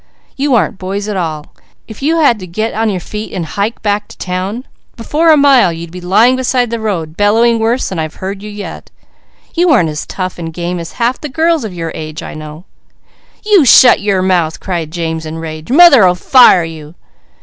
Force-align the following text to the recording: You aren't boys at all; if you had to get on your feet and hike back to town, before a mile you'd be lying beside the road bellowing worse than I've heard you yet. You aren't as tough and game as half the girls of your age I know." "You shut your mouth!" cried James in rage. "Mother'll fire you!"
You 0.35 0.55
aren't 0.55 0.79
boys 0.79 1.07
at 1.07 1.15
all; 1.15 1.45
if 1.87 2.01
you 2.01 2.17
had 2.17 2.39
to 2.39 2.47
get 2.47 2.73
on 2.73 2.89
your 2.89 2.99
feet 2.99 3.31
and 3.33 3.45
hike 3.45 3.83
back 3.83 4.07
to 4.07 4.17
town, 4.17 4.65
before 4.95 5.29
a 5.29 5.37
mile 5.37 5.71
you'd 5.71 5.91
be 5.91 6.01
lying 6.01 6.35
beside 6.35 6.71
the 6.71 6.79
road 6.79 7.15
bellowing 7.15 7.59
worse 7.59 7.87
than 7.87 7.99
I've 7.99 8.15
heard 8.15 8.41
you 8.41 8.49
yet. 8.49 8.89
You 9.53 9.69
aren't 9.69 9.89
as 9.89 10.07
tough 10.07 10.39
and 10.39 10.51
game 10.51 10.79
as 10.79 10.93
half 10.93 11.21
the 11.21 11.29
girls 11.29 11.63
of 11.63 11.71
your 11.75 11.91
age 11.93 12.23
I 12.23 12.33
know." 12.33 12.65
"You 13.45 13.63
shut 13.63 14.01
your 14.01 14.23
mouth!" 14.23 14.59
cried 14.59 14.89
James 14.89 15.23
in 15.23 15.37
rage. 15.37 15.69
"Mother'll 15.71 16.15
fire 16.15 16.63
you!" 16.63 16.95